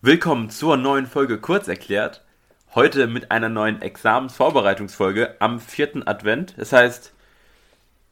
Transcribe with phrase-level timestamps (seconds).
[0.00, 2.22] Willkommen zur neuen Folge Kurz erklärt.
[2.72, 6.54] Heute mit einer neuen Examensvorbereitungsfolge am vierten Advent.
[6.56, 7.12] Das heißt,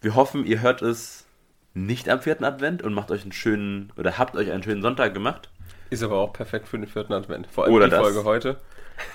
[0.01, 1.27] wir hoffen, ihr hört es
[1.75, 5.15] nicht am vierten Advent und macht euch einen schönen oder habt euch einen schönen Sonntag
[5.15, 5.49] gemacht.
[5.89, 7.47] Ist aber auch perfekt für den vierten Advent.
[7.47, 8.01] Vor allem Oder die das.
[8.01, 8.57] Folge heute.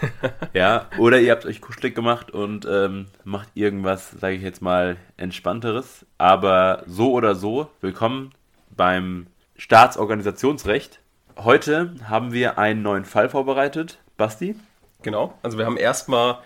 [0.53, 4.95] Ja, oder ihr habt euch kuschelig gemacht und ähm, macht irgendwas, sage ich jetzt mal,
[5.17, 6.05] entspannteres.
[6.17, 8.31] Aber so oder so, willkommen
[8.69, 9.27] beim
[9.57, 11.01] Staatsorganisationsrecht.
[11.37, 13.99] Heute haben wir einen neuen Fall vorbereitet.
[14.17, 14.55] Basti?
[15.01, 15.33] Genau.
[15.41, 16.39] Also wir haben erstmal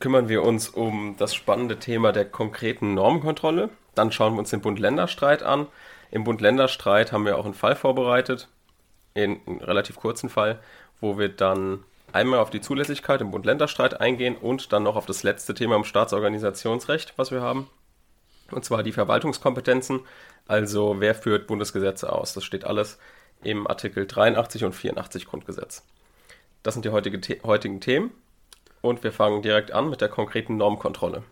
[0.00, 3.70] kümmern wir uns um das spannende Thema der konkreten Normenkontrolle.
[3.94, 5.66] Dann schauen wir uns den Bund-Länder-Streit an.
[6.10, 8.48] Im Bund-Länder-Streit haben wir auch einen Fall vorbereitet,
[9.14, 10.60] in einen relativ kurzen Fall,
[11.00, 15.22] wo wir dann einmal auf die Zulässigkeit im Bund-Länder-Streit eingehen und dann noch auf das
[15.22, 17.68] letzte Thema im Staatsorganisationsrecht, was wir haben.
[18.50, 20.00] Und zwar die Verwaltungskompetenzen,
[20.46, 22.34] also wer führt Bundesgesetze aus.
[22.34, 22.98] Das steht alles
[23.42, 25.84] im Artikel 83 und 84 Grundgesetz.
[26.62, 28.10] Das sind die heutige, heutigen Themen
[28.82, 31.22] und wir fangen direkt an mit der konkreten Normkontrolle.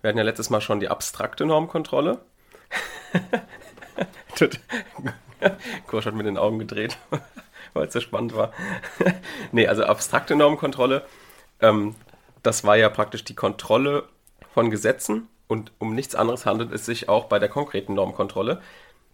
[0.00, 2.20] Wir hatten ja letztes Mal schon die abstrakte Normkontrolle.
[5.86, 6.96] Kursch hat mit den Augen gedreht,
[7.74, 8.52] weil es so spannend war.
[9.52, 11.04] nee, also abstrakte Normkontrolle,
[11.60, 11.94] ähm,
[12.42, 14.04] das war ja praktisch die Kontrolle
[14.54, 18.62] von Gesetzen und um nichts anderes handelt es sich auch bei der konkreten Normkontrolle.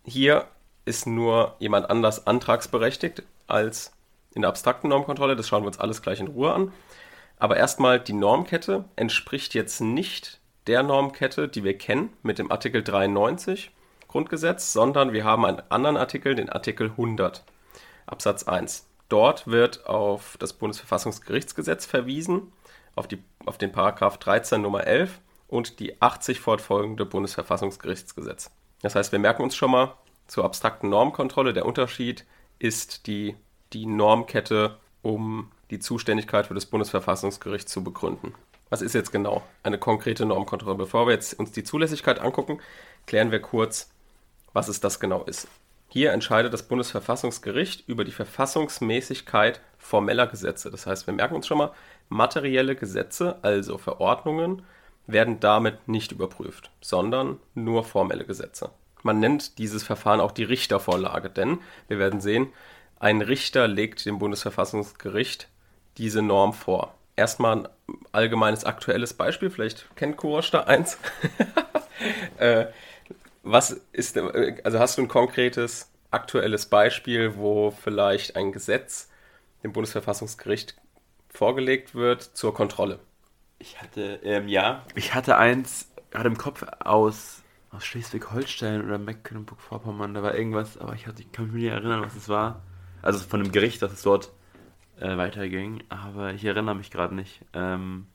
[0.04, 0.46] Hier
[0.86, 3.92] ist nur jemand anders antragsberechtigt als
[4.34, 5.36] in der abstrakten Normkontrolle.
[5.36, 6.72] Das schauen wir uns alles gleich in Ruhe an.
[7.38, 12.82] Aber erstmal, die Normkette entspricht jetzt nicht der Normkette, die wir kennen mit dem Artikel
[12.82, 13.70] 93
[14.08, 17.44] Grundgesetz, sondern wir haben einen anderen Artikel, den Artikel 100
[18.06, 18.86] Absatz 1.
[19.08, 22.52] Dort wird auf das Bundesverfassungsgerichtsgesetz verwiesen,
[22.94, 28.50] auf, die, auf den Paragraph 13 Nummer 11 und die 80 fortfolgende Bundesverfassungsgerichtsgesetz.
[28.82, 29.94] Das heißt, wir merken uns schon mal
[30.26, 32.24] zur abstrakten Normkontrolle, der Unterschied
[32.58, 33.36] ist die,
[33.72, 38.34] die Normkette, um die Zuständigkeit für das Bundesverfassungsgericht zu begründen.
[38.68, 40.76] Was ist jetzt genau eine konkrete Normkontrolle?
[40.76, 42.58] Bevor wir jetzt uns die Zulässigkeit angucken,
[43.06, 43.90] klären wir kurz,
[44.52, 45.46] was es das genau ist.
[45.88, 50.70] Hier entscheidet das Bundesverfassungsgericht über die Verfassungsmäßigkeit formeller Gesetze.
[50.70, 51.72] Das heißt, wir merken uns schon mal,
[52.08, 54.62] materielle Gesetze, also Verordnungen,
[55.06, 58.70] werden damit nicht überprüft, sondern nur formelle Gesetze.
[59.06, 62.52] Man nennt dieses Verfahren auch die Richtervorlage, denn wir werden sehen,
[62.98, 65.48] ein Richter legt dem Bundesverfassungsgericht
[65.96, 66.92] diese Norm vor.
[67.14, 67.68] Erstmal ein
[68.10, 70.98] allgemeines aktuelles Beispiel, vielleicht kennt Kurosch da eins.
[72.38, 72.66] äh,
[73.44, 79.08] was ist, also hast du ein konkretes aktuelles Beispiel, wo vielleicht ein Gesetz
[79.62, 80.74] dem Bundesverfassungsgericht
[81.28, 82.98] vorgelegt wird zur Kontrolle?
[83.60, 90.14] Ich hatte, ähm, ja, ich hatte eins gerade im Kopf aus, aus Schleswig-Holstein oder Mecklenburg-Vorpommern.
[90.14, 92.62] Da war irgendwas, aber ich, hatte, ich kann mich nicht erinnern, was es war.
[93.02, 94.30] Also von dem Gericht, dass es dort
[95.00, 95.82] äh, weiterging.
[95.88, 97.40] Aber ich erinnere mich gerade nicht.
[97.52, 98.06] Ähm,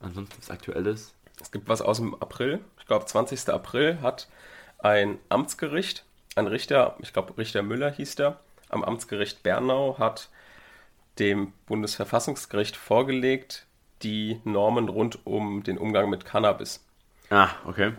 [0.00, 1.14] ansonsten was Aktuelles.
[1.40, 2.60] Es gibt was aus dem April.
[2.78, 3.48] Ich glaube, 20.
[3.48, 4.28] April hat
[4.78, 6.04] ein Amtsgericht,
[6.36, 10.28] ein Richter, ich glaube, Richter Müller hieß der, am Amtsgericht Bernau hat
[11.18, 13.66] dem Bundesverfassungsgericht vorgelegt,
[14.02, 16.84] die Normen rund um den Umgang mit Cannabis.
[17.30, 17.92] Ah, okay.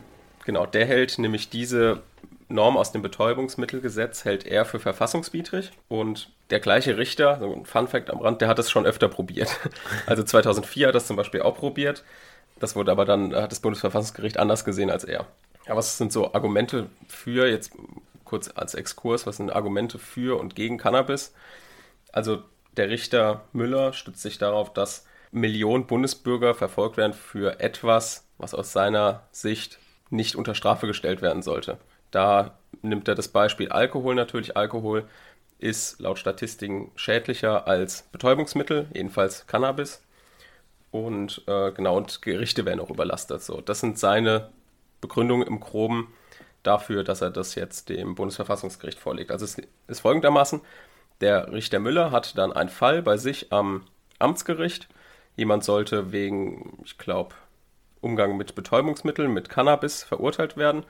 [0.46, 2.02] Genau, der hält nämlich diese
[2.48, 7.88] Norm aus dem Betäubungsmittelgesetz hält er für verfassungswidrig und der gleiche Richter, so ein Fun
[7.88, 9.60] Fact am Rand, der hat es schon öfter probiert.
[10.06, 12.04] Also 2004 hat das zum Beispiel auch probiert.
[12.60, 15.26] Das wurde aber dann, hat das Bundesverfassungsgericht anders gesehen als er.
[15.68, 17.72] Ja, was sind so Argumente für, jetzt
[18.24, 21.34] kurz als Exkurs, was sind Argumente für und gegen Cannabis?
[22.12, 22.44] Also
[22.78, 28.72] der Richter Müller stützt sich darauf, dass Millionen Bundesbürger verfolgt werden für etwas, was aus
[28.72, 29.80] seiner Sicht
[30.10, 31.78] nicht unter Strafe gestellt werden sollte.
[32.12, 34.56] Da nimmt er das Beispiel Alkohol natürlich.
[34.56, 35.08] Alkohol
[35.60, 40.02] ist laut Statistiken schädlicher als Betäubungsmittel, jedenfalls Cannabis.
[40.92, 43.42] Und äh, genau, und Gerichte werden auch überlastet.
[43.42, 44.50] So, das sind seine
[45.02, 46.14] Begründungen im Groben
[46.64, 49.32] dafür, dass er das jetzt dem Bundesverfassungsgericht vorlegt.
[49.32, 50.62] Also es ist folgendermaßen,
[51.22, 53.86] der Richter Müller hat dann einen Fall bei sich am
[54.20, 54.88] Amtsgericht.
[55.36, 57.36] Jemand sollte wegen, ich glaube,
[58.06, 60.84] Umgang mit Betäubungsmitteln, mit Cannabis verurteilt werden.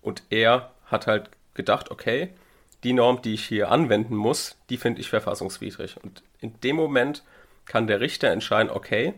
[0.00, 2.30] Und er hat halt gedacht, okay,
[2.82, 6.02] die Norm, die ich hier anwenden muss, die finde ich verfassungswidrig.
[6.02, 7.22] Und in dem Moment
[7.66, 9.14] kann der Richter entscheiden, okay,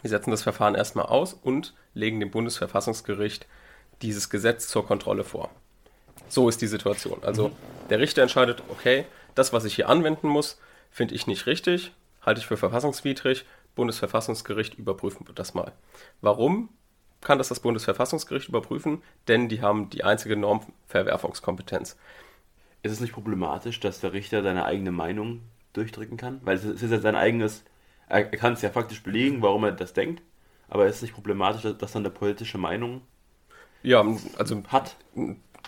[0.00, 3.46] wir setzen das Verfahren erstmal aus und legen dem Bundesverfassungsgericht
[4.00, 5.50] dieses Gesetz zur Kontrolle vor.
[6.28, 7.18] So ist die Situation.
[7.22, 7.52] Also
[7.90, 9.04] der Richter entscheidet, okay,
[9.34, 10.58] das, was ich hier anwenden muss,
[10.90, 11.92] finde ich nicht richtig,
[12.24, 13.44] halte ich für verfassungswidrig.
[13.74, 15.72] Bundesverfassungsgericht überprüfen wir das mal.
[16.20, 16.68] Warum
[17.20, 19.02] kann das das Bundesverfassungsgericht überprüfen?
[19.28, 21.96] Denn die haben die einzige Normverwerfungskompetenz.
[22.82, 25.42] Ist es nicht problematisch, dass der Richter seine eigene Meinung
[25.72, 27.64] durchdrücken kann, weil es ist ja sein eigenes,
[28.08, 30.22] er kann es ja faktisch belegen, warum er das denkt,
[30.68, 33.02] aber es ist nicht problematisch, dass er eine politische Meinung
[33.82, 34.04] ja,
[34.38, 34.96] also hat.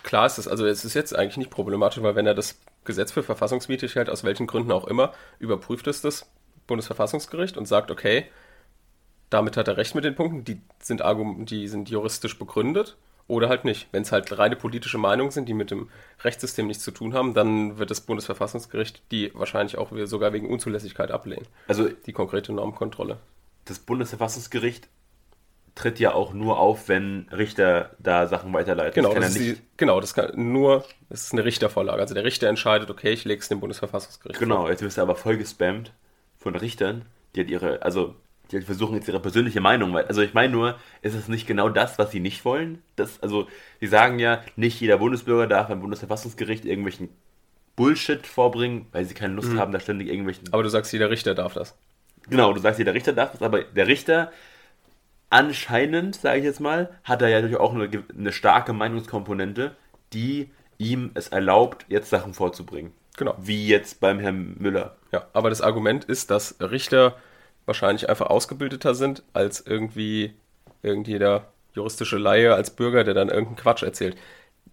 [0.02, 3.12] Klar ist es, also es ist jetzt eigentlich nicht problematisch, weil wenn er das Gesetz
[3.12, 6.30] für verfassungswidrig hält, aus welchen Gründen auch immer, überprüft es das
[6.66, 8.26] Bundesverfassungsgericht und sagt, okay,
[9.30, 11.02] damit hat er recht mit den Punkten, die sind,
[11.50, 12.96] die sind juristisch begründet
[13.26, 13.88] oder halt nicht.
[13.90, 15.88] Wenn es halt reine politische Meinungen sind, die mit dem
[16.22, 21.10] Rechtssystem nichts zu tun haben, dann wird das Bundesverfassungsgericht die wahrscheinlich auch sogar wegen Unzulässigkeit
[21.10, 21.46] ablehnen.
[21.66, 23.18] Also die konkrete Normkontrolle.
[23.64, 24.88] Das Bundesverfassungsgericht
[25.74, 28.94] tritt ja auch nur auf, wenn Richter da Sachen weiterleiten.
[28.94, 32.00] Genau, das, das die, genau, das kann nur, ist eine Richtervorlage.
[32.00, 34.70] Also der Richter entscheidet, okay, ich lege es dem Bundesverfassungsgericht Genau, vor.
[34.70, 35.92] jetzt wirst du aber voll gespammt
[36.44, 38.14] von Richtern, die halt ihre, also
[38.50, 41.70] die halt versuchen jetzt ihre persönliche Meinung, also ich meine nur, ist es nicht genau
[41.70, 42.82] das, was sie nicht wollen?
[42.94, 43.48] Das, also,
[43.80, 47.08] sie sagen ja, nicht jeder Bundesbürger darf beim Bundesverfassungsgericht irgendwelchen
[47.74, 49.58] Bullshit vorbringen, weil sie keine Lust mhm.
[49.58, 50.52] haben, da ständig irgendwelchen.
[50.52, 51.76] Aber du sagst, jeder Richter darf das.
[52.28, 54.30] Genau, du sagst, jeder Richter darf das, aber der Richter
[55.30, 59.74] anscheinend, sage ich jetzt mal, hat er ja natürlich auch eine, eine starke Meinungskomponente,
[60.12, 62.92] die ihm es erlaubt, jetzt Sachen vorzubringen.
[63.16, 63.34] Genau.
[63.38, 64.96] Wie jetzt beim Herrn Müller.
[65.12, 67.16] Ja, aber das Argument ist, dass Richter
[67.66, 70.34] wahrscheinlich einfach ausgebildeter sind als irgendwie
[70.82, 74.16] irgendjeder juristische Laie als Bürger, der dann irgendeinen Quatsch erzählt.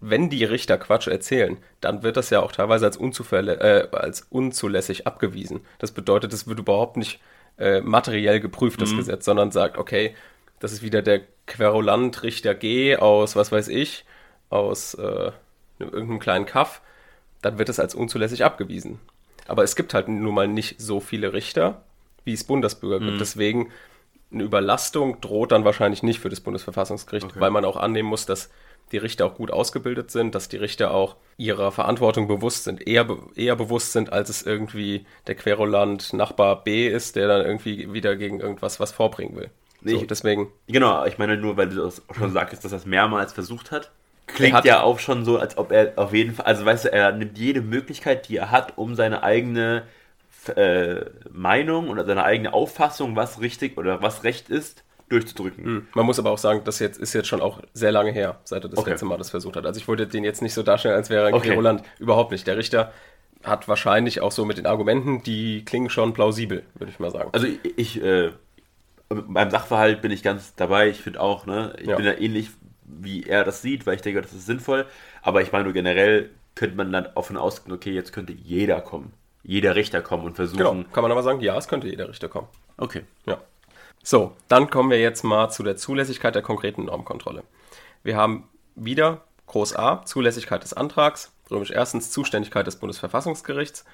[0.00, 5.06] Wenn die Richter Quatsch erzählen, dann wird das ja auch teilweise als, äh, als unzulässig
[5.06, 5.60] abgewiesen.
[5.78, 7.20] Das bedeutet, es wird überhaupt nicht
[7.58, 8.98] äh, materiell geprüft, das mhm.
[8.98, 10.14] Gesetz, sondern sagt, okay,
[10.58, 14.04] das ist wieder der Querulant Richter G aus, was weiß ich,
[14.48, 15.32] aus äh,
[15.78, 16.80] irgendeinem kleinen Kaff,
[17.42, 18.98] dann wird es als unzulässig abgewiesen.
[19.46, 21.82] Aber es gibt halt nun mal nicht so viele Richter,
[22.24, 23.14] wie es Bundesbürger gibt.
[23.14, 23.18] Mhm.
[23.18, 23.70] Deswegen
[24.32, 27.40] eine Überlastung droht dann wahrscheinlich nicht für das Bundesverfassungsgericht, okay.
[27.40, 28.50] weil man auch annehmen muss, dass
[28.92, 33.06] die Richter auch gut ausgebildet sind, dass die Richter auch ihrer Verantwortung bewusst sind, eher,
[33.34, 38.16] eher bewusst sind, als es irgendwie der Querulant Nachbar B ist, der dann irgendwie wieder
[38.16, 39.50] gegen irgendwas was vorbringen will.
[39.80, 40.48] Nee, so, deswegen.
[40.68, 43.90] Genau, ich meine nur, weil du das schon sagst, dass er es mehrmals versucht hat.
[44.26, 47.12] Klingt ja auch schon so, als ob er auf jeden Fall, also weißt du, er
[47.12, 49.82] nimmt jede Möglichkeit, die er hat, um seine eigene
[50.54, 55.64] äh, Meinung oder seine eigene Auffassung, was richtig oder was recht ist, durchzudrücken.
[55.64, 55.86] Mhm.
[55.94, 58.64] Man muss aber auch sagen, das jetzt ist jetzt schon auch sehr lange her, seit
[58.64, 58.90] er das okay.
[58.90, 59.66] letzte Mal das versucht hat.
[59.66, 61.48] Also ich wollte den jetzt nicht so darstellen, als wäre er ein okay.
[61.48, 61.82] Querulant.
[61.98, 62.46] Überhaupt nicht.
[62.46, 62.92] Der Richter
[63.44, 67.30] hat wahrscheinlich auch so mit den Argumenten, die klingen schon plausibel, würde ich mal sagen.
[67.32, 68.30] Also ich, ich äh,
[69.08, 70.88] beim Sachverhalt bin ich ganz dabei.
[70.88, 71.96] Ich finde auch, ne, ich ja.
[71.96, 72.50] bin ja ähnlich,
[73.00, 74.86] wie er das sieht, weil ich denke, das ist sinnvoll.
[75.22, 79.12] Aber ich meine nur generell könnte man dann davon ausgehen, okay, jetzt könnte jeder kommen
[79.42, 80.58] jeder Richter kommen und versuchen.
[80.58, 82.48] Genau, kann man aber sagen, ja, es könnte jeder Richter kommen.
[82.76, 83.02] Okay.
[83.26, 83.38] Ja.
[84.02, 87.44] So, dann kommen wir jetzt mal zu der Zulässigkeit der konkreten Normkontrolle.
[88.02, 93.84] Wir haben wieder Groß A, Zulässigkeit des Antrags, römisch erstens Zuständigkeit des Bundesverfassungsgerichts.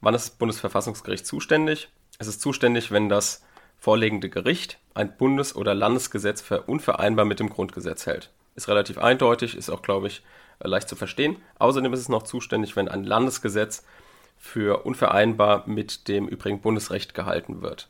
[0.00, 1.88] Wann ist das Bundesverfassungsgericht zuständig?
[2.18, 3.44] Es ist zuständig, wenn das
[3.78, 8.30] vorlegende Gericht ein Bundes- oder Landesgesetz für unvereinbar mit dem Grundgesetz hält.
[8.54, 10.22] Ist relativ eindeutig, ist auch, glaube ich,
[10.60, 11.36] leicht zu verstehen.
[11.58, 13.84] Außerdem ist es noch zuständig, wenn ein Landesgesetz
[14.36, 17.88] für unvereinbar mit dem übrigen Bundesrecht gehalten wird.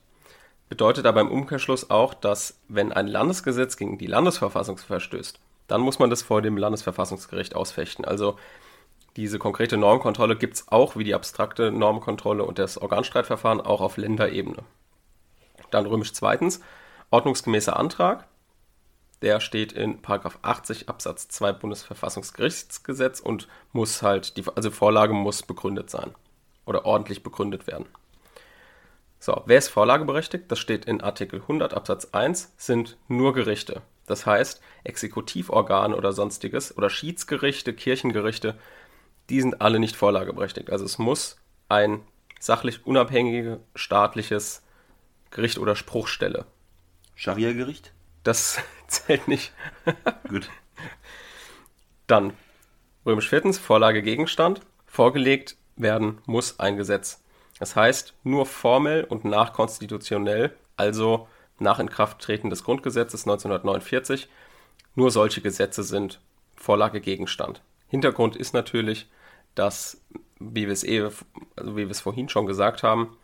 [0.69, 5.39] Bedeutet aber im Umkehrschluss auch, dass wenn ein Landesgesetz gegen die Landesverfassung verstößt,
[5.69, 8.05] dann muss man das vor dem Landesverfassungsgericht ausfechten.
[8.05, 8.39] Also
[9.17, 13.99] diese konkrete Normkontrolle gibt es auch, wie die abstrakte Normkontrolle und das Organstreitverfahren, auch auf
[13.99, 14.63] Länderebene.
[15.71, 16.61] Dann römisch zweitens,
[17.13, 18.27] ordnungsgemäßer Antrag.
[19.21, 25.91] Der steht in 80 Absatz 2 Bundesverfassungsgerichtsgesetz und muss halt, die, also Vorlage muss begründet
[25.91, 26.13] sein
[26.65, 27.87] oder ordentlich begründet werden.
[29.21, 30.51] So, wer ist vorlageberechtigt?
[30.51, 33.83] Das steht in Artikel 100 Absatz 1, sind nur Gerichte.
[34.07, 38.59] Das heißt, Exekutivorgane oder sonstiges oder Schiedsgerichte, Kirchengerichte,
[39.31, 40.71] die sind alle nicht vorlageberechtigt.
[40.71, 41.37] Also es muss
[41.69, 42.01] ein
[42.41, 44.65] sachlich unabhängiges staatliches
[45.31, 46.47] Gericht oder Spruchstelle.
[47.23, 47.93] Scharia-Gericht?
[48.25, 49.53] Das zählt nicht.
[50.29, 50.51] Gut.
[52.09, 52.33] Dann
[53.07, 54.61] römisch viertens, Vorlage Gegenstand.
[54.87, 57.23] Vorgelegt werden muss ein Gesetz.
[57.61, 61.29] Das heißt, nur formell und nachkonstitutionell, also
[61.61, 64.29] nach Inkrafttreten des Grundgesetzes 1949,
[64.97, 66.21] nur solche Gesetze sind
[66.57, 67.63] Vorlagegegenstand.
[67.87, 69.09] Hintergrund ist natürlich,
[69.55, 70.03] dass,
[70.41, 71.09] wie wir es, eh,
[71.55, 73.17] also wie wir es vorhin schon gesagt haben,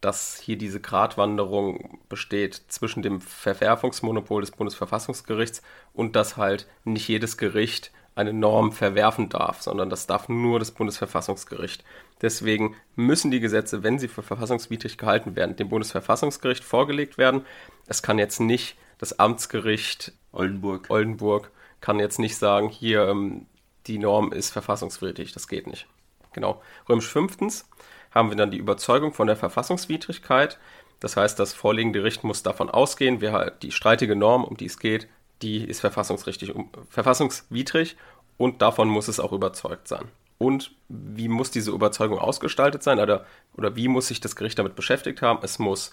[0.00, 5.62] dass hier diese Gratwanderung besteht zwischen dem Verwerfungsmonopol des Bundesverfassungsgerichts
[5.92, 10.70] und dass halt nicht jedes Gericht eine Norm verwerfen darf, sondern das darf nur das
[10.70, 11.84] Bundesverfassungsgericht.
[12.22, 17.44] Deswegen müssen die Gesetze, wenn sie für verfassungswidrig gehalten werden, dem Bundesverfassungsgericht vorgelegt werden.
[17.86, 21.50] Es kann jetzt nicht das Amtsgericht Oldenburg, Oldenburg
[21.82, 23.46] kann jetzt nicht sagen, hier ähm,
[23.86, 25.86] die Norm ist verfassungswidrig, das geht nicht.
[26.32, 26.62] Genau.
[26.88, 27.68] Römisch fünftens
[28.16, 30.58] haben wir dann die Überzeugung von der Verfassungswidrigkeit.
[31.00, 34.78] Das heißt, das vorliegende Gericht muss davon ausgehen, wir, die streitige Norm, um die es
[34.78, 35.08] geht,
[35.42, 36.54] die ist verfassungsrichtig,
[36.88, 37.96] verfassungswidrig
[38.38, 40.06] und davon muss es auch überzeugt sein.
[40.38, 44.74] Und wie muss diese Überzeugung ausgestaltet sein oder, oder wie muss sich das Gericht damit
[44.74, 45.40] beschäftigt haben?
[45.42, 45.92] Es muss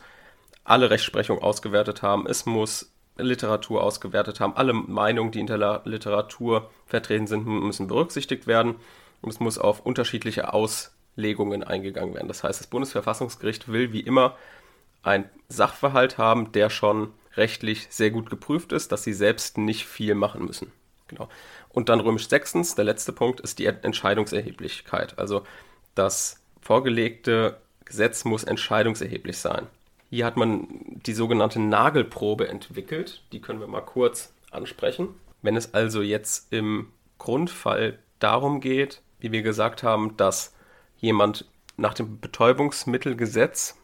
[0.64, 6.70] alle Rechtsprechung ausgewertet haben, es muss Literatur ausgewertet haben, alle Meinungen, die in der Literatur
[6.86, 8.76] vertreten sind, müssen berücksichtigt werden
[9.22, 10.54] und es muss auf unterschiedliche
[11.14, 12.28] Auslegungen eingegangen werden.
[12.28, 14.36] Das heißt, das Bundesverfassungsgericht will wie immer
[15.04, 20.16] einen Sachverhalt haben, der schon rechtlich sehr gut geprüft ist, dass sie selbst nicht viel
[20.16, 20.72] machen müssen.
[21.08, 21.30] Genau.
[21.70, 25.20] Und dann römisch sechstens, der letzte Punkt, ist die Entscheidungserheblichkeit.
[25.20, 25.44] Also
[25.96, 29.68] das vorgelegte Gesetz muss entscheidungserheblich sein.
[30.10, 30.68] Hier hat man
[31.06, 33.24] die sogenannte Nagelprobe entwickelt.
[33.32, 35.10] Die können wir mal kurz ansprechen.
[35.42, 40.54] Wenn es also jetzt im Grundfall darum geht, wie wir gesagt haben, dass
[41.04, 41.46] jemand
[41.76, 43.76] nach dem Betäubungsmittelgesetz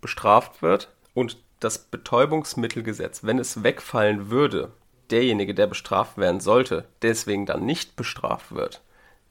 [0.00, 4.72] bestraft wird und das Betäubungsmittelgesetz, wenn es wegfallen würde,
[5.10, 8.80] derjenige, der bestraft werden sollte, deswegen dann nicht bestraft wird,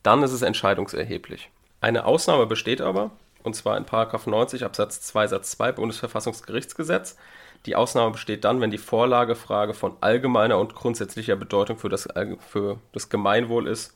[0.04, 1.50] dann ist es entscheidungserheblich.
[1.82, 3.10] Eine Ausnahme besteht aber,
[3.42, 7.18] und zwar in 90 Absatz 2 Satz 2 Bundesverfassungsgerichtsgesetz.
[7.66, 12.08] Die Ausnahme besteht dann, wenn die Vorlagefrage von allgemeiner und grundsätzlicher Bedeutung für das,
[12.48, 13.96] für das Gemeinwohl ist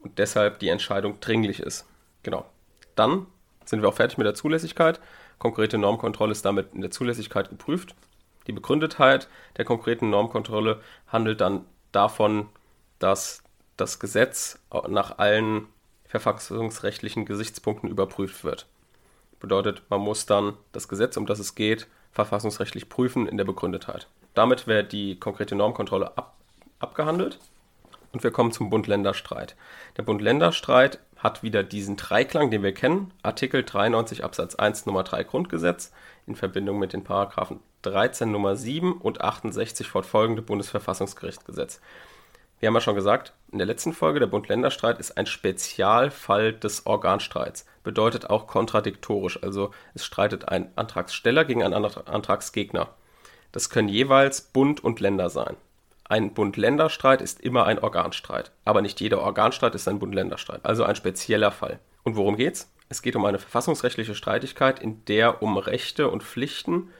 [0.00, 1.86] und deshalb die Entscheidung dringlich ist.
[2.22, 2.44] Genau.
[2.94, 3.26] Dann
[3.64, 5.00] sind wir auch fertig mit der Zulässigkeit.
[5.38, 7.94] Konkrete Normkontrolle ist damit in der Zulässigkeit geprüft.
[8.46, 12.48] Die Begründetheit der konkreten Normkontrolle handelt dann davon,
[12.98, 13.42] dass
[13.76, 14.58] das Gesetz
[14.88, 15.66] nach allen
[16.06, 18.66] verfassungsrechtlichen Gesichtspunkten überprüft wird.
[19.40, 24.06] Bedeutet, man muss dann das Gesetz, um das es geht, verfassungsrechtlich prüfen in der Begründetheit.
[24.34, 26.36] Damit wäre die konkrete Normkontrolle ab,
[26.78, 27.38] abgehandelt
[28.14, 29.56] und wir kommen zum Bund-Länder-Streit.
[29.96, 35.24] Der Bund-Länder-Streit hat wieder diesen Dreiklang, den wir kennen, Artikel 93 Absatz 1 Nummer 3
[35.24, 35.92] Grundgesetz
[36.26, 41.80] in Verbindung mit den Paragraphen 13 Nummer 7 und 68 fortfolgende Bundesverfassungsgerichtsgesetz.
[42.60, 46.86] Wir haben ja schon gesagt, in der letzten Folge, der Bund-Länder-Streit ist ein Spezialfall des
[46.86, 47.66] Organstreits.
[47.82, 52.90] Bedeutet auch kontradiktorisch, also es streitet ein Antragssteller gegen einen Antragsgegner.
[53.50, 55.56] Das können jeweils Bund und Länder sein.
[56.06, 58.52] Ein Bund-Länder-Streit ist immer ein Organstreit.
[58.64, 60.60] Aber nicht jeder Organstreit ist ein Bund-Länder-Streit.
[60.64, 61.80] Also ein spezieller Fall.
[62.02, 62.70] Und worum geht's?
[62.90, 66.90] Es geht um eine verfassungsrechtliche Streitigkeit, in der um Rechte und Pflichten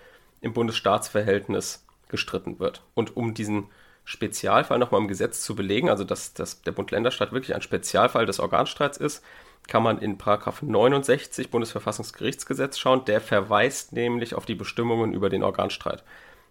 [0.40, 2.82] im Bundesstaatsverhältnis gestritten wird.
[2.94, 3.68] Und um diesen
[4.04, 8.40] Spezialfall nochmal im Gesetz zu belegen, also dass, dass der Bund-Länder-Streit wirklich ein Spezialfall des
[8.40, 9.22] Organstreits ist,
[9.66, 13.04] kann man in 69 Bundesverfassungsgerichtsgesetz schauen.
[13.04, 16.04] Der verweist nämlich auf die Bestimmungen über den Organstreit.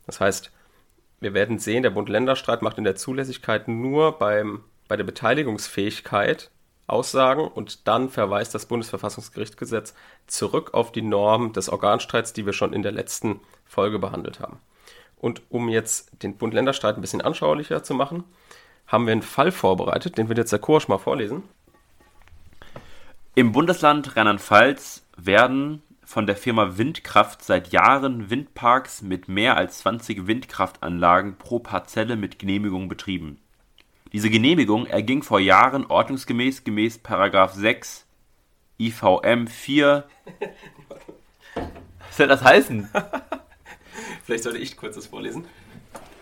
[0.06, 0.52] Das heißt,
[1.24, 6.52] wir werden sehen, der Bund-Länder-Streit macht in der Zulässigkeit nur beim, bei der Beteiligungsfähigkeit
[6.86, 9.94] Aussagen und dann verweist das Bundesverfassungsgerichtsgesetz
[10.28, 14.60] zurück auf die Norm des Organstreits, die wir schon in der letzten Folge behandelt haben.
[15.18, 18.26] Und um jetzt den Bund-Länder-Streit ein bisschen anschaulicher zu machen,
[18.86, 21.44] haben wir einen Fall vorbereitet, den wird jetzt der Kursch mal vorlesen.
[23.34, 25.82] Im Bundesland Rheinland-Pfalz werden
[26.14, 32.38] von der Firma Windkraft seit Jahren Windparks mit mehr als 20 Windkraftanlagen pro Parzelle mit
[32.38, 33.40] Genehmigung betrieben.
[34.12, 38.06] Diese Genehmigung erging vor Jahren ordnungsgemäß gemäß 6
[38.80, 40.04] IVM 4.
[41.56, 42.90] Was soll das heißen?
[44.24, 45.46] Vielleicht sollte ich kurz das vorlesen.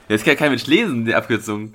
[0.07, 1.73] Jetzt kann kein Mensch lesen, die Abkürzung.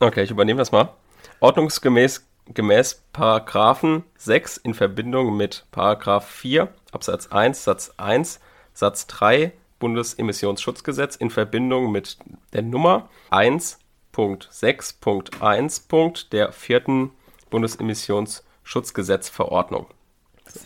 [0.00, 0.92] Okay, ich übernehme das mal.
[1.38, 8.40] Ordnungsgemäß gemäß Paragraphen 6 in Verbindung mit Paragraph 4 Absatz 1 Satz 1
[8.72, 12.18] Satz 3 Bundesemissionsschutzgesetz in Verbindung mit
[12.52, 16.28] der Nummer 1.6.1.
[16.30, 17.12] der vierten
[17.50, 19.86] Bundesemissionsschutzgesetzverordnung.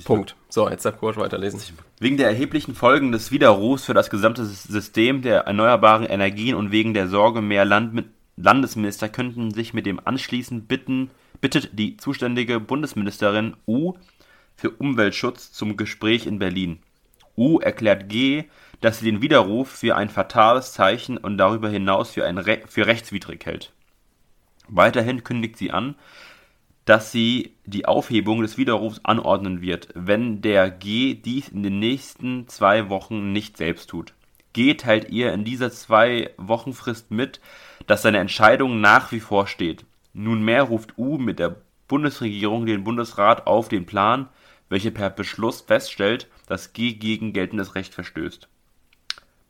[0.05, 0.37] Punkt.
[0.49, 1.61] So, jetzt darf Kurs weiterlesen.
[1.99, 6.95] Wegen der erheblichen Folgen des Widerrufs für das gesamte System der erneuerbaren Energien und wegen
[6.95, 8.05] der Sorge mehr Land
[8.37, 11.11] Landesminister könnten sich mit dem Anschließen bitten
[11.41, 13.95] bittet die zuständige Bundesministerin U
[14.57, 16.79] für Umweltschutz zum Gespräch in Berlin.
[17.37, 18.45] U erklärt G,
[18.81, 22.87] dass sie den Widerruf für ein fatales Zeichen und darüber hinaus für, ein Re für
[22.87, 23.73] rechtswidrig hält.
[24.69, 25.95] Weiterhin kündigt sie an,
[26.85, 32.49] dass sie die Aufhebung des Widerrufs anordnen wird, wenn der G dies in den nächsten
[32.49, 34.15] zwei Wochen nicht selbst tut.
[34.53, 37.41] G teilt ihr in dieser zwei Wochenfrist mit,
[37.87, 39.85] dass seine Entscheidung nach wie vor steht.
[40.13, 41.57] Nunmehr ruft U mit der
[41.89, 44.29] Bundesregierung den Bundesrat auf, den Plan,
[44.69, 48.49] welcher per Beschluss feststellt, dass G gegen geltendes Recht verstößt.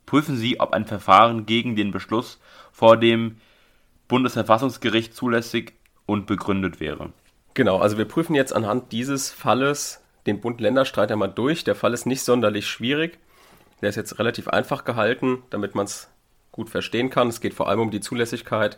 [0.05, 2.39] Prüfen Sie, ob ein Verfahren gegen den Beschluss
[2.71, 3.37] vor dem
[4.07, 5.73] Bundesverfassungsgericht zulässig
[6.05, 7.13] und begründet wäre.
[7.53, 11.63] Genau, also wir prüfen jetzt anhand dieses Falles den Bund-Länder-Streit einmal durch.
[11.63, 13.19] Der Fall ist nicht sonderlich schwierig.
[13.81, 16.09] Der ist jetzt relativ einfach gehalten, damit man es
[16.51, 17.27] gut verstehen kann.
[17.27, 18.77] Es geht vor allem um die Zulässigkeit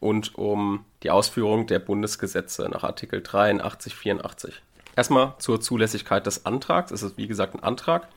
[0.00, 4.62] und um die Ausführung der Bundesgesetze nach Artikel 83, 84.
[4.96, 6.90] Erstmal zur Zulässigkeit des Antrags.
[6.90, 8.08] Es ist wie gesagt ein Antrag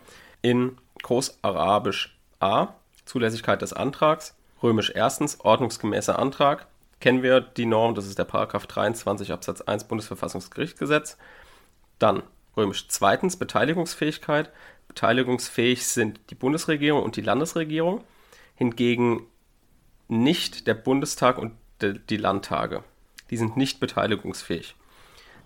[0.41, 2.69] in Großarabisch A.
[3.05, 4.35] Zulässigkeit des Antrags.
[4.61, 6.67] Römisch erstens, ordnungsgemäßer Antrag.
[6.99, 11.17] Kennen wir die Norm, das ist der Paragraph 23 Absatz 1 Bundesverfassungsgerichtsgesetz.
[11.97, 12.23] Dann
[12.57, 14.51] römisch zweitens, Beteiligungsfähigkeit.
[14.87, 18.03] Beteiligungsfähig sind die Bundesregierung und die Landesregierung,
[18.55, 19.27] hingegen
[20.07, 22.83] nicht der Bundestag und die Landtage.
[23.29, 24.75] Die sind nicht beteiligungsfähig.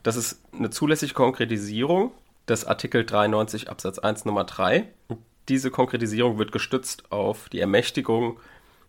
[0.03, 2.11] Das ist eine zulässige Konkretisierung
[2.47, 4.87] des Artikel 93 Absatz 1 Nummer 3.
[5.49, 8.39] Diese Konkretisierung wird gestützt auf die Ermächtigung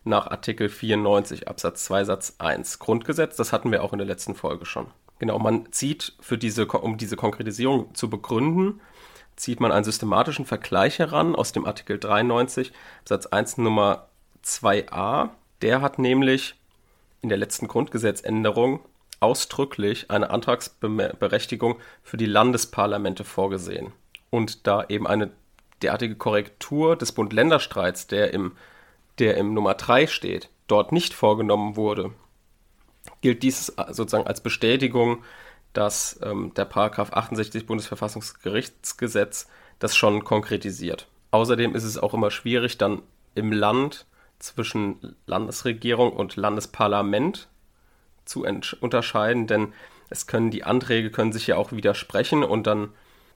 [0.05, 3.37] nach Artikel 94 Absatz 2 Satz 1 Grundgesetz.
[3.37, 4.87] Das hatten wir auch in der letzten Folge schon.
[5.19, 8.81] Genau, man zieht für diese, um diese Konkretisierung zu begründen,
[9.37, 14.09] zieht man einen systematischen Vergleich heran aus dem Artikel 93 Absatz 1 Nummer
[14.45, 15.31] 2a.
[15.63, 16.57] Der hat nämlich
[17.25, 18.81] in der letzten Grundgesetzänderung
[19.19, 23.93] ausdrücklich eine Antragsberechtigung für die Landesparlamente vorgesehen.
[24.29, 25.31] Und da eben eine
[25.81, 28.53] derartige Korrektur des Bund-Länder-Streits, der im,
[29.19, 32.11] der im Nummer 3 steht, dort nicht vorgenommen wurde,
[33.23, 35.25] gilt dies sozusagen als Bestätigung,
[35.73, 41.09] dass ähm, der Paragraph 68 Bundesverfassungsgerichtsgesetz das schon konkretisiert.
[41.31, 43.01] Außerdem ist es auch immer schwierig, dann
[43.35, 44.05] im Land
[44.45, 47.49] zwischen Landesregierung und Landesparlament
[48.25, 48.45] zu
[48.81, 49.73] unterscheiden, denn
[50.11, 52.91] es können die Anträge können sich ja auch widersprechen und dann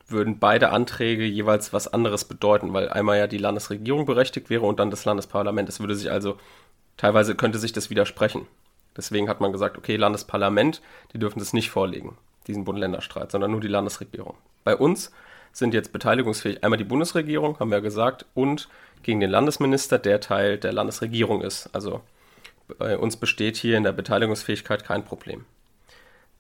[0.07, 4.81] würden beide Anträge jeweils was anderes bedeuten, weil einmal ja die Landesregierung berechtigt wäre und
[4.81, 5.69] dann das Landesparlament.
[5.69, 6.39] Es würde sich also
[6.97, 8.47] teilweise könnte sich das widersprechen.
[8.97, 13.61] Deswegen hat man gesagt, okay, Landesparlament, die dürfen das nicht vorlegen, diesen Bund-Länder-Streit, sondern nur
[13.61, 14.35] die Landesregierung.
[14.65, 15.13] Bei uns
[15.53, 18.69] sind jetzt beteiligungsfähig einmal die Bundesregierung, haben wir ja gesagt, und
[19.03, 21.71] gegen den Landesminister, der Teil der Landesregierung ist.
[21.73, 22.01] Also
[22.79, 25.45] bei uns besteht hier in der Beteiligungsfähigkeit kein Problem.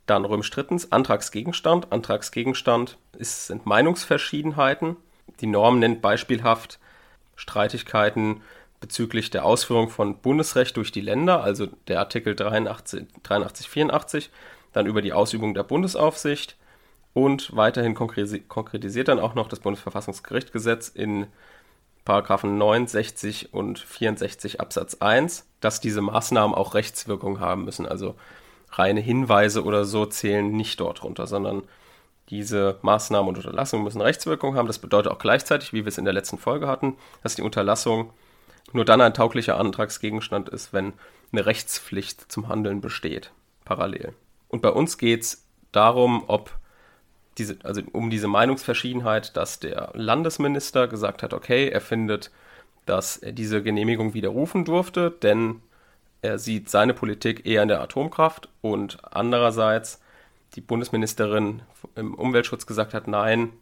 [0.07, 1.93] Dann römisch drittens Antragsgegenstand.
[1.93, 4.97] Antragsgegenstand ist, sind Meinungsverschiedenheiten.
[5.41, 6.79] Die Norm nennt beispielhaft
[7.37, 8.43] Streitigkeiten
[8.81, 14.31] bezüglich der Ausführung von Bundesrecht durch die Länder, also der Artikel 83, 83 84,
[14.73, 16.57] dann über die Ausübung der Bundesaufsicht
[17.13, 21.27] und weiterhin konkretisiert dann auch noch das Bundesverfassungsgerichtgesetz in
[22.09, 27.85] Paragraphen 69 und 64 Absatz 1, dass diese Maßnahmen auch Rechtswirkung haben müssen.
[27.85, 28.15] Also
[28.71, 31.65] reine Hinweise oder so zählen nicht dort runter, sondern
[32.31, 34.69] diese Maßnahmen und Unterlassungen müssen Rechtswirkung haben.
[34.69, 38.11] Das bedeutet auch gleichzeitig, wie wir es in der letzten Folge hatten, dass die Unterlassung
[38.73, 40.95] nur dann ein tauglicher Antragsgegenstand ist, wenn
[41.31, 43.33] eine Rechtspflicht zum Handeln besteht,
[43.67, 44.15] parallel.
[44.49, 46.58] Und bei uns geht es darum, ob
[47.39, 52.31] diese, also um diese Meinungsverschiedenheit, dass der Landesminister gesagt hat, okay, er findet,
[52.87, 55.63] dass er diese Genehmigung widerrufen durfte, denn
[56.23, 60.01] er sieht seine Politik eher in der Atomkraft und andererseits
[60.55, 61.63] die Bundesministerin
[61.95, 63.53] im Umweltschutz gesagt hat, nein,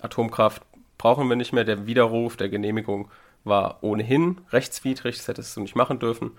[0.00, 0.62] Atomkraft
[0.98, 3.10] brauchen wir nicht mehr, der Widerruf der Genehmigung
[3.44, 6.32] war ohnehin rechtswidrig, das hättest du nicht machen dürfen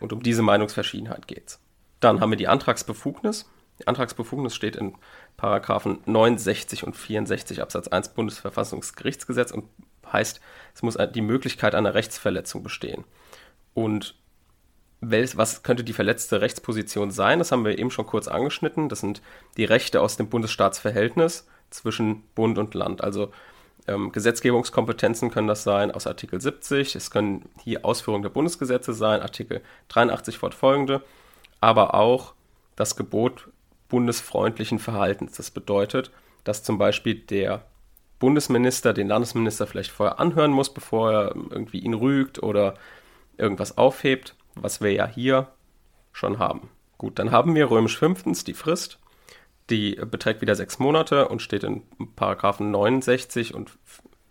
[0.00, 1.60] und um diese Meinungsverschiedenheit geht es.
[2.00, 3.48] Dann haben wir die Antragsbefugnis.
[3.80, 4.94] Die Antragsbefugnis steht in
[5.36, 9.64] Paragraphen 69 und 64 Absatz 1 Bundesverfassungsgerichtsgesetz und
[10.12, 10.40] heißt,
[10.74, 13.04] es muss die Möglichkeit einer Rechtsverletzung bestehen.
[13.74, 14.14] Und
[15.00, 17.38] was könnte die verletzte Rechtsposition sein?
[17.38, 18.90] Das haben wir eben schon kurz angeschnitten.
[18.90, 19.22] Das sind
[19.56, 23.02] die Rechte aus dem Bundesstaatsverhältnis zwischen Bund und Land.
[23.02, 23.32] Also
[23.86, 26.96] ähm, Gesetzgebungskompetenzen können das sein aus Artikel 70.
[26.96, 31.02] Es können hier Ausführungen der Bundesgesetze sein, Artikel 83 fortfolgende,
[31.62, 32.34] aber auch
[32.76, 33.48] das Gebot
[33.90, 35.36] bundesfreundlichen Verhaltens.
[35.36, 36.10] Das bedeutet,
[36.44, 37.64] dass zum Beispiel der
[38.18, 42.74] Bundesminister den Landesminister vielleicht vorher anhören muss, bevor er irgendwie ihn rügt oder
[43.36, 45.48] irgendwas aufhebt, was wir ja hier
[46.12, 46.70] schon haben.
[46.98, 48.98] Gut, dann haben wir römisch fünftens die Frist.
[49.70, 51.82] Die beträgt wieder sechs Monate und steht in
[52.16, 53.70] Paragraphen 69 und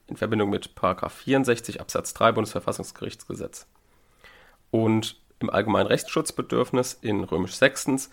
[0.07, 3.65] in Verbindung mit Paragraph 64 Absatz 3 Bundesverfassungsgerichtsgesetz.
[4.69, 8.11] Und im allgemeinen Rechtsschutzbedürfnis in römisch sechstens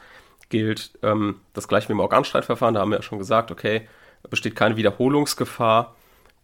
[0.49, 2.75] gilt ähm, das gleiche wie im Organstreitverfahren.
[2.75, 3.89] Da haben wir ja schon gesagt, okay,
[4.31, 5.95] besteht keine Wiederholungsgefahr,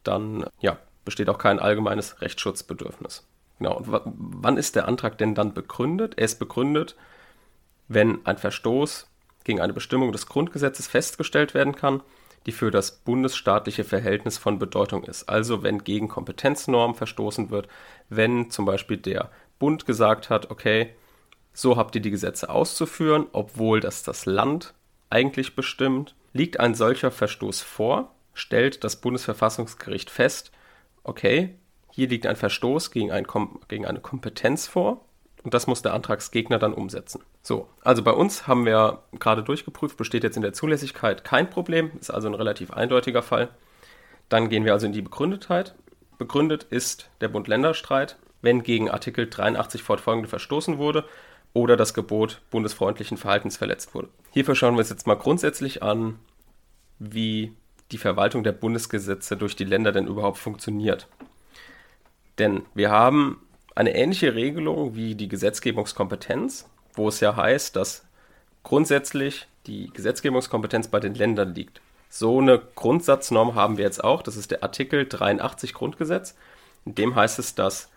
[0.05, 3.26] dann ja, besteht auch kein allgemeines Rechtsschutzbedürfnis.
[3.59, 3.76] Genau.
[3.76, 6.14] Und wann ist der Antrag denn dann begründet?
[6.16, 6.96] Er ist begründet,
[7.88, 9.09] wenn ein Verstoß
[9.44, 12.02] gegen eine Bestimmung des Grundgesetzes festgestellt werden kann,
[12.46, 15.28] die für das bundesstaatliche Verhältnis von Bedeutung ist.
[15.28, 17.68] Also wenn gegen Kompetenznormen verstoßen wird,
[18.09, 20.90] wenn zum Beispiel der Bund gesagt hat, okay,
[21.52, 24.74] so habt ihr die Gesetze auszuführen, obwohl das das Land
[25.10, 26.14] eigentlich bestimmt.
[26.32, 30.50] Liegt ein solcher Verstoß vor, stellt das Bundesverfassungsgericht fest,
[31.04, 31.54] okay,
[31.90, 33.26] hier liegt ein Verstoß gegen, ein
[33.68, 35.04] gegen eine Kompetenz vor
[35.42, 37.22] und das muss der Antragsgegner dann umsetzen.
[37.42, 41.90] So, also bei uns haben wir gerade durchgeprüft, besteht jetzt in der Zulässigkeit kein Problem,
[42.00, 43.50] ist also ein relativ eindeutiger Fall.
[44.30, 45.74] Dann gehen wir also in die Begründetheit.
[46.16, 51.04] Begründet ist der Bund-Länder-Streit, wenn gegen Artikel 83 fortfolgende verstoßen wurde
[51.54, 54.08] oder das Gebot bundesfreundlichen Verhaltens verletzt wurde.
[54.30, 56.18] Hierfür schauen wir uns jetzt mal grundsätzlich an,
[56.98, 57.52] wie
[57.90, 61.08] die Verwaltung der Bundesgesetze durch die Länder denn überhaupt funktioniert.
[62.38, 63.40] Denn wir haben
[63.74, 68.06] eine ähnliche Regelung wie die Gesetzgebungskompetenz, wo es ja heißt, dass
[68.62, 71.80] grundsätzlich die Gesetzgebungskompetenz bei den Ländern liegt.
[72.08, 76.34] So eine Grundsatznorm haben wir jetzt auch, das ist der Artikel 83 Grundgesetz.
[76.84, 77.88] In dem heißt es, dass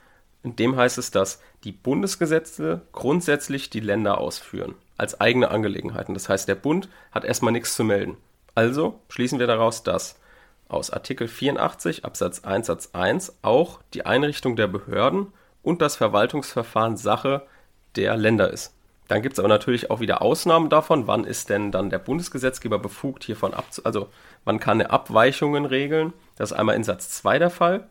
[0.45, 6.13] in dem heißt es, dass die Bundesgesetze grundsätzlich die Länder ausführen als eigene Angelegenheiten.
[6.13, 8.15] Das heißt, der Bund hat erstmal nichts zu melden.
[8.53, 10.19] Also schließen wir daraus, dass
[10.67, 16.95] aus Artikel 84 Absatz 1 Satz 1 auch die Einrichtung der Behörden und das Verwaltungsverfahren
[16.95, 17.47] Sache
[17.95, 18.75] der Länder ist.
[19.08, 21.08] Dann gibt es aber natürlich auch wieder Ausnahmen davon.
[21.08, 23.84] Wann ist denn dann der Bundesgesetzgeber befugt, hiervon abzu...
[23.84, 24.10] Also
[24.43, 26.13] wann kann er Abweichungen regeln?
[26.36, 27.88] Das ist einmal in Satz 2 der Fall.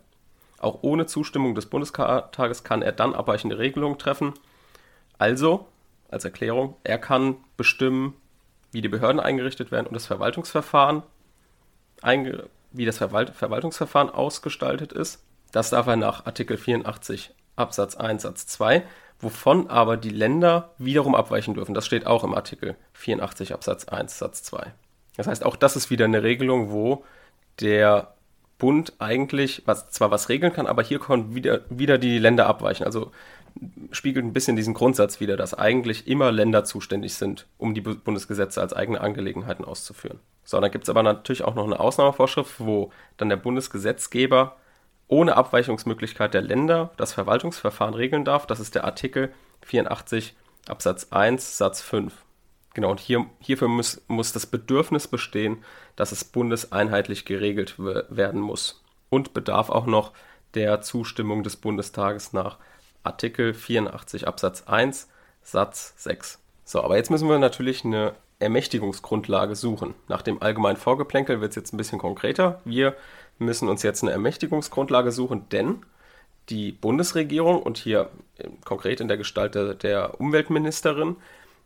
[0.65, 4.33] Auch ohne Zustimmung des Bundestages kann er dann abweichende Regelungen treffen.
[5.19, 5.69] Also,
[6.09, 8.15] als Erklärung, er kann bestimmen,
[8.73, 11.03] wie die Behörden eingerichtet werden und das Verwaltungsverfahren,
[12.73, 15.23] wie das Verwaltungsverfahren ausgestaltet ist.
[15.53, 18.83] Das darf er nach Artikel 84 Absatz 1 Satz 2,
[19.21, 21.75] wovon aber die Länder wiederum abweichen dürfen.
[21.75, 24.73] Das steht auch im Artikel 84 Absatz 1 Satz 2.
[25.17, 27.05] Das heißt, auch das ist wieder eine Regelung, wo
[27.61, 28.14] der
[28.65, 32.87] Bund eigentlich was, zwar was regeln kann, aber hier können wieder, wieder die Länder abweichen.
[32.87, 33.13] Also
[33.91, 38.63] spiegelt ein bisschen diesen Grundsatz wider, dass eigentlich immer Länder zuständig sind, um die Bundesgesetze
[38.63, 40.19] als eigene Angelegenheiten auszuführen.
[40.45, 44.57] So, dann gibt es aber natürlich auch noch eine Ausnahmevorschrift, wo dann der Bundesgesetzgeber
[45.09, 48.47] ohne Abweichungsmöglichkeit der Länder das Verwaltungsverfahren regeln darf.
[48.47, 49.31] Das ist der Artikel
[49.67, 50.35] 84
[50.69, 52.24] Absatz 1 Satz 5.
[52.75, 55.65] Genau, und hier, hierfür muss, muss das Bedürfnis bestehen,
[55.97, 58.83] dass es bundeseinheitlich geregelt werden muss.
[59.11, 60.13] Und bedarf auch noch
[60.55, 62.59] der Zustimmung des Bundestages nach
[63.05, 65.09] Artikel 84 Absatz 1
[65.43, 66.41] Satz 6.
[66.65, 69.95] So, aber jetzt müssen wir natürlich eine Ermächtigungsgrundlage suchen.
[70.09, 72.61] Nach dem allgemeinen Vorgeplänkel wird es jetzt ein bisschen konkreter.
[72.65, 72.97] Wir
[73.39, 75.85] müssen uns jetzt eine Ermächtigungsgrundlage suchen, denn
[76.49, 78.11] die Bundesregierung und hier
[78.65, 81.17] konkret in der Gestalt der, der Umweltministerin,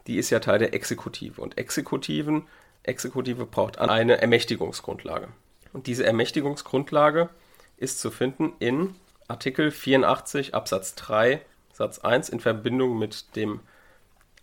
[0.08, 2.46] die ist ja Teil der Exekutive und Exekutiven,
[2.82, 5.28] Exekutive braucht eine Ermächtigungsgrundlage.
[5.72, 7.28] Und diese Ermächtigungsgrundlage
[7.76, 8.94] ist zu finden in
[9.28, 11.42] Artikel 84 Absatz 3
[11.72, 13.60] Satz 1 in Verbindung mit dem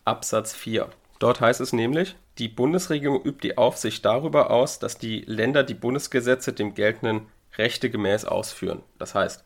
[0.06, 0.88] Absatz 4.
[1.19, 5.73] Dort heißt es nämlich, die Bundesregierung übt die Aufsicht darüber aus, dass die Länder die
[5.73, 8.84] Bundesgesetze dem geltenden Rechte gemäß ausführen.
[8.99, 9.43] Das heißt,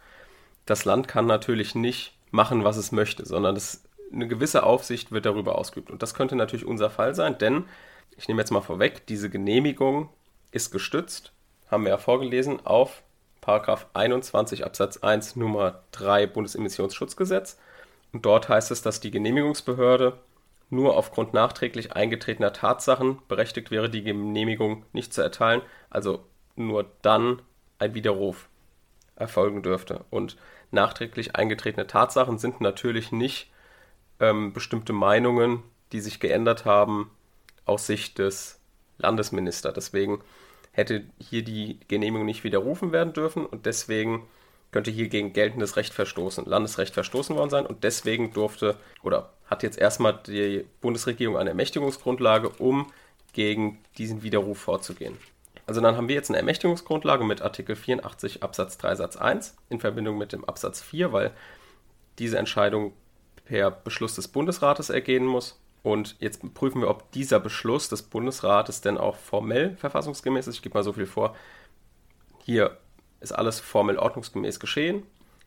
[0.65, 5.25] das Land kann natürlich nicht machen, was es möchte, sondern das, eine gewisse Aufsicht wird
[5.25, 5.91] darüber ausgeübt.
[5.91, 7.65] Und das könnte natürlich unser Fall sein, denn,
[8.17, 10.09] ich nehme jetzt mal vorweg, diese Genehmigung
[10.51, 11.31] ist gestützt,
[11.69, 13.03] haben wir ja vorgelesen, auf
[13.93, 17.57] 21 Absatz 1 Nummer 3 Bundesemissionsschutzgesetz.
[18.13, 20.19] Und dort heißt es, dass die Genehmigungsbehörde
[20.69, 26.23] nur aufgrund nachträglich eingetretener Tatsachen berechtigt wäre, die Genehmigung nicht zu erteilen, also
[26.55, 27.41] nur dann
[27.79, 28.49] ein Widerruf
[29.15, 30.05] erfolgen dürfte.
[30.11, 30.37] Und
[30.69, 33.49] nachträglich eingetretene Tatsachen sind natürlich nicht
[34.19, 37.11] ähm, bestimmte Meinungen, die sich geändert haben
[37.65, 38.59] aus Sicht des
[38.97, 39.73] Landesministers.
[39.73, 40.21] Deswegen
[40.71, 44.27] hätte hier die Genehmigung nicht widerrufen werden dürfen und deswegen
[44.71, 49.63] könnte hier gegen geltendes Recht verstoßen, Landesrecht verstoßen worden sein und deswegen durfte oder hat
[49.63, 52.91] jetzt erstmal die Bundesregierung eine Ermächtigungsgrundlage, um
[53.33, 55.17] gegen diesen Widerruf vorzugehen.
[55.65, 59.79] Also dann haben wir jetzt eine Ermächtigungsgrundlage mit Artikel 84 Absatz 3 Satz 1 in
[59.79, 61.31] Verbindung mit dem Absatz 4, weil
[62.17, 62.93] diese Entscheidung
[63.49, 65.59] per Beschluss des Bundesrates ergehen muss.
[65.81, 70.55] Und jetzt prüfen wir, ob dieser Beschluss des Bundesrates denn auch formell verfassungsgemäß ist.
[70.55, 71.35] Ich gebe mal so viel vor.
[72.45, 72.77] Hier
[73.21, 75.01] ist alles formell ordnungsgemäß geschehen.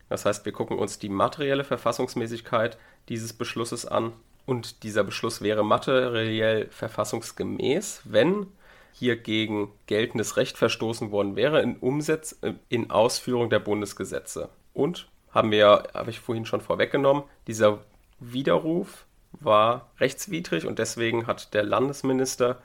[0.09, 4.11] Das heißt, wir gucken uns die materielle Verfassungsmäßigkeit dieses Beschlusses an
[4.45, 8.47] und dieser Beschluss wäre materiell verfassungsgemäß, wenn
[8.91, 12.37] hier gegen geltendes Recht verstoßen worden wäre in Umsetz
[12.67, 14.49] in Ausführung der Bundesgesetze.
[14.73, 17.79] Und haben wir, habe ich vorhin schon vorweggenommen, dieser
[18.19, 22.61] Widerruf war rechtswidrig und deswegen hat der Landesminister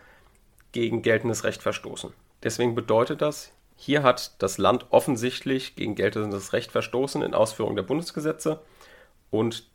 [0.72, 2.12] gegen geltendes Recht verstoßen.
[2.42, 7.84] Deswegen bedeutet das, hier hat das Land offensichtlich gegen geltendes Recht verstoßen in Ausführung der
[7.84, 8.60] Bundesgesetze
[9.30, 9.68] und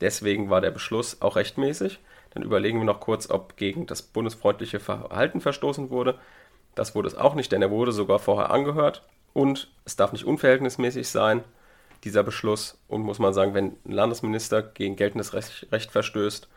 [0.00, 2.00] deswegen war der Beschluss auch rechtmäßig.
[2.30, 6.18] Dann überlegen wir noch kurz, ob gegen das bundesfreundliche Verhalten verstoßen wurde.
[6.74, 10.24] Das wurde es auch nicht, denn er wurde sogar vorher angehört und es darf nicht
[10.24, 11.44] unverhältnismäßig sein,
[12.04, 12.78] dieser Beschluss.
[12.88, 16.48] Und muss man sagen, wenn ein Landesminister gegen geltendes Recht, Recht verstößt,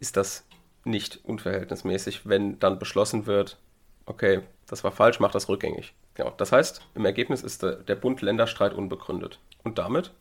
[0.00, 0.44] ist das
[0.84, 3.58] nicht unverhältnismäßig, wenn dann beschlossen wird,
[4.06, 5.94] okay, das war falsch, mach das rückgängig.
[6.14, 6.32] Genau.
[6.36, 9.38] Das heißt, im Ergebnis ist der, der Bund-Länder-Streit unbegründet.
[9.64, 10.12] Und damit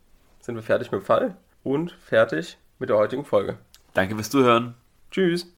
[0.41, 3.57] sind wir fertig mit dem Fall und fertig mit der heutigen Folge.
[3.93, 4.75] Danke fürs Zuhören.
[5.11, 5.47] Tschüss.